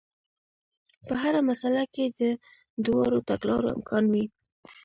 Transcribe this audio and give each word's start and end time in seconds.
په 1.07 1.13
هره 1.21 1.41
مسئله 1.49 1.83
کې 1.93 2.05
د 2.19 2.21
دواړو 2.85 3.19
تګلارو 3.29 3.67
امکان 3.75 4.03
وي. 4.13 4.25